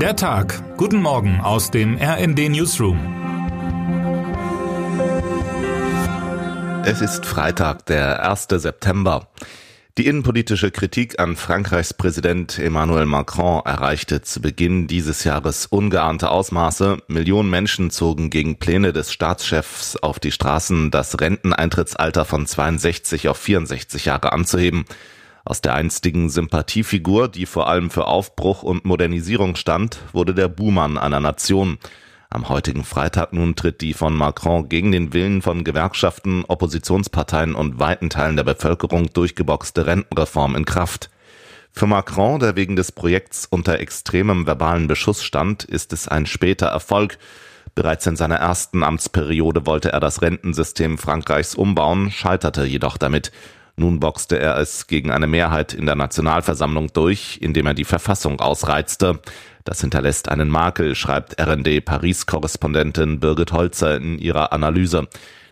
[0.00, 0.76] Der Tag.
[0.76, 2.98] Guten Morgen aus dem RND Newsroom.
[6.84, 8.48] Es ist Freitag, der 1.
[8.50, 9.28] September.
[9.96, 16.98] Die innenpolitische Kritik an Frankreichs Präsident Emmanuel Macron erreichte zu Beginn dieses Jahres ungeahnte Ausmaße.
[17.08, 23.38] Millionen Menschen zogen gegen Pläne des Staatschefs auf die Straßen, das Renteneintrittsalter von 62 auf
[23.38, 24.84] 64 Jahre anzuheben.
[25.46, 30.98] Aus der einstigen Sympathiefigur, die vor allem für Aufbruch und Modernisierung stand, wurde der Buhmann
[30.98, 31.78] einer Nation.
[32.30, 37.78] Am heutigen Freitag nun tritt die von Macron gegen den Willen von Gewerkschaften, Oppositionsparteien und
[37.78, 41.10] weiten Teilen der Bevölkerung durchgeboxte Rentenreform in Kraft.
[41.70, 46.66] Für Macron, der wegen des Projekts unter extremem verbalen Beschuss stand, ist es ein später
[46.66, 47.18] Erfolg.
[47.76, 53.30] Bereits in seiner ersten Amtsperiode wollte er das Rentensystem Frankreichs umbauen, scheiterte jedoch damit.
[53.76, 58.40] Nun boxte er es gegen eine Mehrheit in der Nationalversammlung durch, indem er die Verfassung
[58.40, 59.20] ausreizte.
[59.64, 65.08] Das hinterlässt einen Makel, schreibt RND Paris-Korrespondentin Birgit Holzer in ihrer Analyse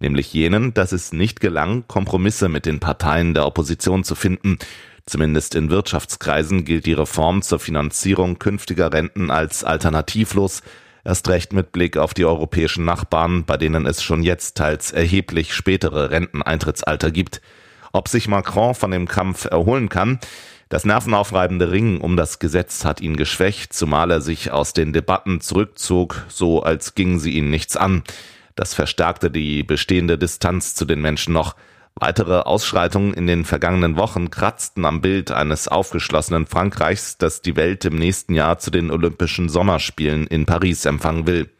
[0.00, 4.58] nämlich jenen, dass es nicht gelang, Kompromisse mit den Parteien der Opposition zu finden.
[5.06, 10.62] Zumindest in Wirtschaftskreisen gilt die Reform zur Finanzierung künftiger Renten als alternativlos,
[11.04, 15.54] erst recht mit Blick auf die europäischen Nachbarn, bei denen es schon jetzt teils erheblich
[15.54, 17.40] spätere Renteneintrittsalter gibt.
[17.98, 20.20] Ob sich Macron von dem Kampf erholen kann,
[20.68, 25.40] das nervenaufreibende Ringen um das Gesetz hat ihn geschwächt, zumal er sich aus den Debatten
[25.40, 28.04] zurückzog, so als gingen sie ihn nichts an.
[28.54, 31.56] Das verstärkte die bestehende Distanz zu den Menschen noch.
[31.96, 37.84] Weitere Ausschreitungen in den vergangenen Wochen kratzten am Bild eines aufgeschlossenen Frankreichs, das die Welt
[37.84, 41.50] im nächsten Jahr zu den Olympischen Sommerspielen in Paris empfangen will.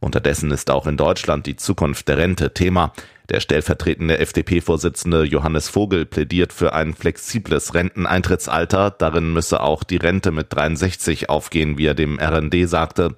[0.00, 2.92] Unterdessen ist auch in Deutschland die Zukunft der Rente Thema.
[3.28, 8.90] Der stellvertretende FDP-Vorsitzende Johannes Vogel plädiert für ein flexibles Renteneintrittsalter.
[8.90, 13.16] Darin müsse auch die Rente mit 63 aufgehen, wie er dem RND sagte.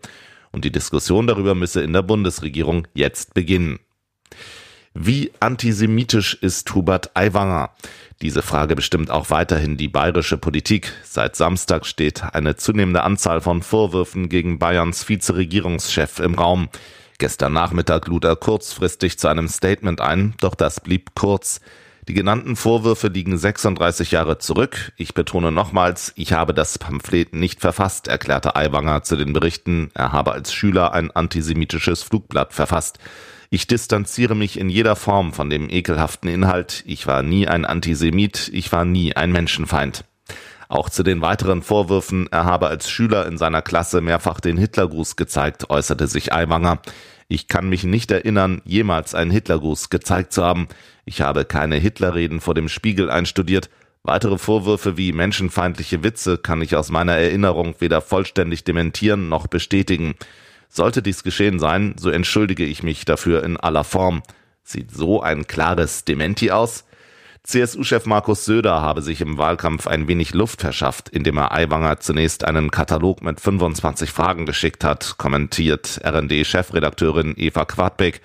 [0.51, 3.79] Und die Diskussion darüber müsse in der Bundesregierung jetzt beginnen.
[4.95, 7.71] Wie antisemitisch ist Hubert Aiwanger?
[8.21, 10.93] Diese Frage bestimmt auch weiterhin die bayerische Politik.
[11.03, 16.69] Seit Samstag steht eine zunehmende Anzahl von Vorwürfen gegen Bayerns Vizeregierungschef im Raum.
[17.17, 21.61] Gestern Nachmittag lud er kurzfristig zu einem Statement ein, doch das blieb kurz.
[22.09, 24.93] Die genannten Vorwürfe liegen 36 Jahre zurück.
[24.97, 29.91] Ich betone nochmals, ich habe das Pamphlet nicht verfasst, erklärte Aiwanger zu den Berichten.
[29.95, 32.99] Er habe als Schüler ein antisemitisches Flugblatt verfasst.
[33.55, 36.83] Ich distanziere mich in jeder Form von dem ekelhaften Inhalt.
[36.87, 40.07] Ich war nie ein Antisemit, ich war nie ein Menschenfeind.
[40.71, 45.17] Auch zu den weiteren Vorwürfen, er habe als Schüler in seiner Klasse mehrfach den Hitlergruß
[45.17, 46.81] gezeigt, äußerte sich Aiwanger.
[47.29, 50.67] Ich kann mich nicht erinnern, jemals einen Hitlergruß gezeigt zu haben.
[51.05, 53.69] Ich habe keine Hitlerreden vor dem Spiegel einstudiert.
[54.03, 60.15] Weitere Vorwürfe wie menschenfeindliche Witze kann ich aus meiner Erinnerung weder vollständig dementieren noch bestätigen.
[60.75, 64.23] Sollte dies geschehen sein, so entschuldige ich mich dafür in aller Form.
[64.65, 66.87] Sieht so ein klares Dementi aus?
[67.43, 72.45] CSU-Chef Markus Söder habe sich im Wahlkampf ein wenig Luft verschafft, indem er Aiwanger zunächst
[72.45, 78.23] einen Katalog mit 25 Fragen geschickt hat, kommentiert RND-Chefredakteurin Eva Quadbeck.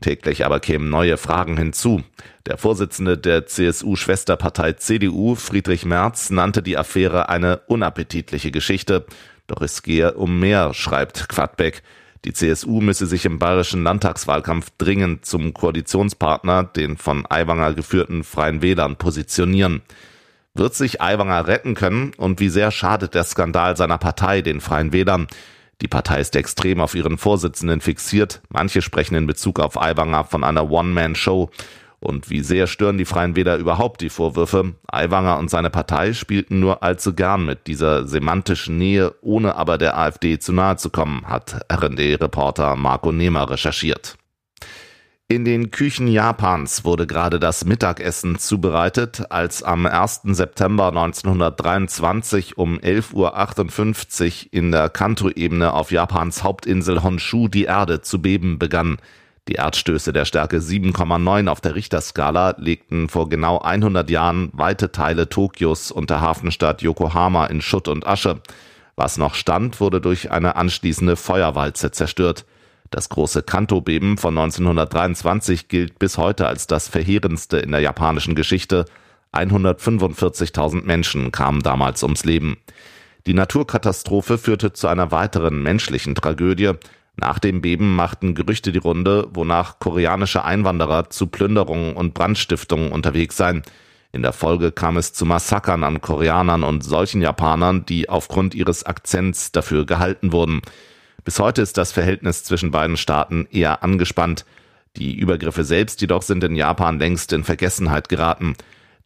[0.00, 2.02] Täglich aber kämen neue Fragen hinzu.
[2.46, 9.04] Der Vorsitzende der CSU-Schwesterpartei CDU, Friedrich Merz, nannte die Affäre eine unappetitliche Geschichte.
[9.46, 11.82] Doch es gehe um mehr, schreibt Quadbeck.
[12.24, 18.62] Die CSU müsse sich im bayerischen Landtagswahlkampf dringend zum Koalitionspartner, den von Aiwanger geführten Freien
[18.62, 19.82] Wählern, positionieren.
[20.54, 24.92] Wird sich Aiwanger retten können und wie sehr schadet der Skandal seiner Partei den Freien
[24.92, 25.26] Wählern?
[25.80, 28.40] Die Partei ist extrem auf ihren Vorsitzenden fixiert.
[28.50, 31.50] Manche sprechen in Bezug auf Aiwanger von einer One-Man-Show.
[32.02, 34.74] Und wie sehr stören die Freien Wähler überhaupt die Vorwürfe?
[34.90, 39.96] Aiwanger und seine Partei spielten nur allzu gern mit dieser semantischen Nähe, ohne aber der
[39.96, 44.16] AfD zu nahe zu kommen, hat RD-Reporter Marco Nehmer recherchiert.
[45.32, 50.22] In den Küchen Japans wurde gerade das Mittagessen zubereitet, als am 1.
[50.24, 58.20] September 1923 um 11.58 Uhr in der Kanto-Ebene auf Japans Hauptinsel Honshu die Erde zu
[58.20, 58.98] beben begann.
[59.48, 65.28] Die Erdstöße der Stärke 7,9 auf der Richterskala legten vor genau 100 Jahren weite Teile
[65.28, 68.40] Tokios und der Hafenstadt Yokohama in Schutt und Asche.
[68.94, 72.44] Was noch stand, wurde durch eine anschließende Feuerwalze zerstört.
[72.90, 78.84] Das große Kanto-Beben von 1923 gilt bis heute als das verheerendste in der japanischen Geschichte.
[79.32, 82.58] 145.000 Menschen kamen damals ums Leben.
[83.26, 86.72] Die Naturkatastrophe führte zu einer weiteren menschlichen Tragödie.
[87.16, 93.36] Nach dem Beben machten Gerüchte die Runde, wonach koreanische Einwanderer zu Plünderungen und Brandstiftungen unterwegs
[93.36, 93.62] seien.
[94.12, 98.84] In der Folge kam es zu Massakern an Koreanern und solchen Japanern, die aufgrund ihres
[98.84, 100.62] Akzents dafür gehalten wurden.
[101.24, 104.44] Bis heute ist das Verhältnis zwischen beiden Staaten eher angespannt.
[104.96, 108.54] Die Übergriffe selbst jedoch sind in Japan längst in Vergessenheit geraten.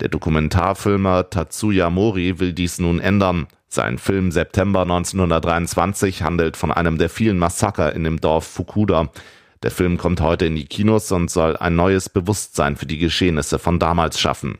[0.01, 3.47] Der Dokumentarfilmer Tatsuya Mori will dies nun ändern.
[3.69, 9.11] Sein Film September 1923 handelt von einem der vielen Massaker in dem Dorf Fukuda.
[9.63, 13.59] Der Film kommt heute in die Kinos und soll ein neues Bewusstsein für die Geschehnisse
[13.59, 14.59] von damals schaffen.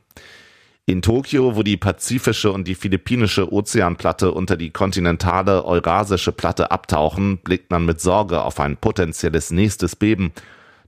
[0.89, 7.39] In Tokio, wo die pazifische und die philippinische Ozeanplatte unter die kontinentale eurasische Platte abtauchen,
[7.39, 10.33] blickt man mit Sorge auf ein potenzielles nächstes Beben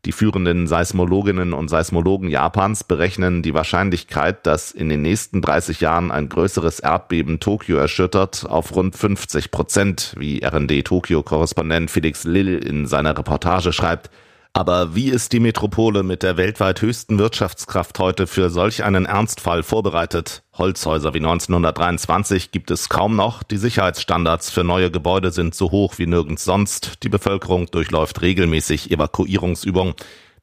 [0.04, 6.10] die führenden Seismologinnen und Seismologen Japans berechnen die Wahrscheinlichkeit, dass in den nächsten 30 Jahren
[6.10, 12.86] ein größeres Erdbeben Tokio erschüttert, auf rund 50 Prozent, wie RND Tokio-Korrespondent Felix Lill in
[12.86, 14.10] seiner Reportage schreibt.
[14.52, 19.62] Aber wie ist die Metropole mit der weltweit höchsten Wirtschaftskraft heute für solch einen Ernstfall
[19.62, 20.42] vorbereitet?
[20.56, 23.42] Holzhäuser wie 1923 gibt es kaum noch.
[23.42, 27.04] Die Sicherheitsstandards für neue Gebäude sind so hoch wie nirgends sonst.
[27.04, 29.94] Die Bevölkerung durchläuft regelmäßig Evakuierungsübungen.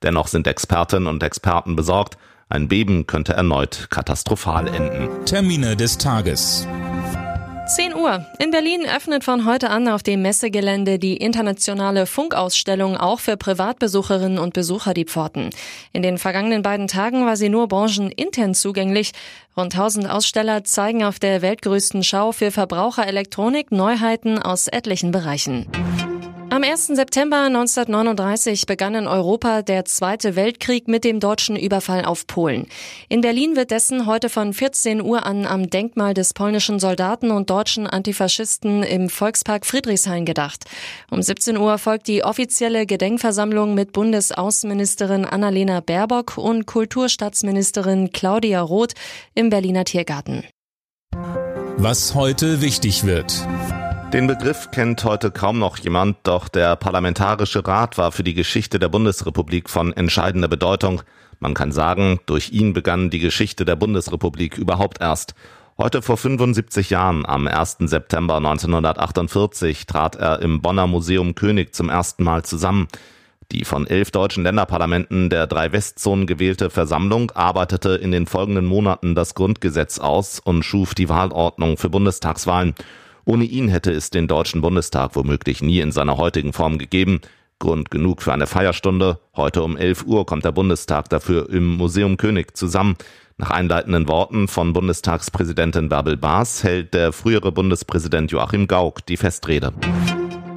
[0.02, 2.18] Dennoch sind Expertinnen und Experten besorgt.
[2.48, 5.10] Ein Beben könnte erneut katastrophal enden.
[5.26, 6.68] Termine des Tages.
[7.68, 8.24] 10 Uhr.
[8.38, 14.38] In Berlin öffnet von heute an auf dem Messegelände die internationale Funkausstellung auch für Privatbesucherinnen
[14.38, 15.50] und Besucher die Pforten.
[15.92, 19.14] In den vergangenen beiden Tagen war sie nur branchenintern zugänglich.
[19.58, 25.66] Rund 1000 Aussteller zeigen auf der weltgrößten Schau für Verbraucherelektronik Neuheiten aus etlichen Bereichen.
[26.56, 26.88] Am 1.
[26.88, 32.68] September 1939 begann in Europa der Zweite Weltkrieg mit dem deutschen Überfall auf Polen.
[33.10, 37.50] In Berlin wird dessen heute von 14 Uhr an am Denkmal des polnischen Soldaten und
[37.50, 40.64] deutschen Antifaschisten im Volkspark Friedrichshain gedacht.
[41.12, 48.94] Um 17 Uhr folgt die offizielle Gedenkversammlung mit Bundesaußenministerin Annalena Baerbock und Kulturstaatsministerin Claudia Roth
[49.34, 50.46] im Berliner Tiergarten.
[51.76, 53.46] Was heute wichtig wird.
[54.14, 58.80] Den Begriff kennt heute kaum noch jemand, doch der Parlamentarische Rat war für die Geschichte
[58.80, 61.02] der Bundesrepublik von entscheidender Bedeutung.
[61.40, 65.36] Man kann sagen, durch ihn begann die Geschichte der Bundesrepublik überhaupt erst.
[65.78, 67.78] Heute vor 75 Jahren, am 1.
[67.82, 72.88] September 1948, trat er im Bonner Museum König zum ersten Mal zusammen.
[73.52, 79.16] Die von elf deutschen Länderparlamenten der drei Westzonen gewählte Versammlung arbeitete in den folgenden Monaten
[79.16, 82.74] das Grundgesetz aus und schuf die Wahlordnung für Bundestagswahlen.
[83.26, 87.22] Ohne ihn hätte es den Deutschen Bundestag womöglich nie in seiner heutigen Form gegeben.
[87.58, 89.20] Grund genug für eine Feierstunde.
[89.36, 92.96] Heute um 11 Uhr kommt der Bundestag dafür im Museum König zusammen.
[93.38, 99.74] Nach einleitenden Worten von Bundestagspräsidentin Bärbel Baas hält der frühere Bundespräsident Joachim Gauck die Festrede.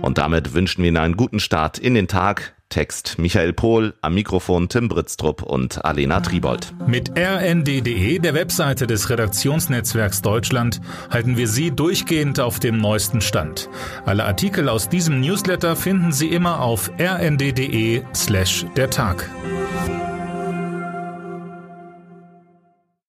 [0.02, 2.54] Und damit wünschen wir Ihnen einen guten Start in den Tag.
[2.68, 6.74] Text Michael Pohl, am Mikrofon Tim Britztrup und Alena Tribold.
[6.86, 10.80] Mit rnd.de, der Webseite des Redaktionsnetzwerks Deutschland,
[11.10, 13.70] halten wir Sie durchgehend auf dem neuesten Stand.
[14.04, 19.28] Alle Artikel aus diesem Newsletter finden Sie immer auf rnd.de slash der Tag.